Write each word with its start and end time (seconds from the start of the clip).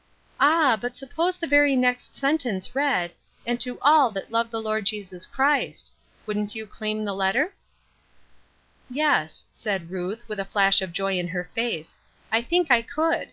'""Ah! 0.40 0.76
but 0.78 0.94
suppose 0.94 1.38
the 1.38 1.46
very 1.46 1.74
next 1.74 2.14
sentence 2.14 2.74
read, 2.74 3.14
'And 3.46 3.58
to 3.62 3.78
all 3.80 4.10
that 4.10 4.30
love 4.30 4.50
the 4.50 4.60
Lord 4.60 4.84
Jesus 4.84 5.24
Christ,' 5.24 5.90
wouldn't 6.26 6.54
you 6.54 6.66
claim 6.66 7.06
the 7.06 7.14
letter?"" 7.14 7.54
Yes," 8.90 9.44
said 9.50 9.90
Ruth, 9.90 10.28
with 10.28 10.38
a 10.38 10.44
flash 10.44 10.82
of 10.82 10.92
joy 10.92 11.18
in 11.18 11.28
her 11.28 11.48
face," 11.54 11.98
I 12.30 12.42
think 12.42 12.70
I 12.70 12.82
could." 12.82 13.30